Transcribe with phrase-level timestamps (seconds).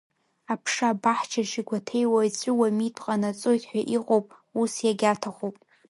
[0.53, 4.25] Аԥша абаҳчаҿ игәаҭеиуа, иҵәыуа митә ҟанаҵоит ҳәа иҟоуп,
[4.61, 5.55] ус иагьаҭахуп.